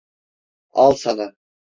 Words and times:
Al 0.83 0.97
sana! 1.01 1.29